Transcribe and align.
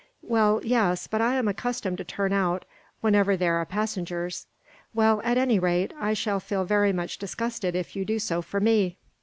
"Well, 0.23 0.61
yes; 0.63 1.05
but 1.05 1.21
I 1.21 1.35
am 1.35 1.47
accustomed 1.47 1.99
to 1.99 2.03
turn 2.03 2.33
out, 2.33 2.65
whenever 3.01 3.37
there 3.37 3.57
are 3.61 3.65
passengers." 3.67 4.47
"Well, 4.95 5.21
at 5.23 5.37
any 5.37 5.59
rate, 5.59 5.93
I 6.01 6.15
shall 6.15 6.39
feel 6.39 6.63
very 6.63 6.91
much 6.91 7.19
disgusted 7.19 7.75
if 7.75 7.95
you 7.95 8.03
do 8.03 8.17
so 8.17 8.41
for 8.41 8.59
me. 8.59 8.97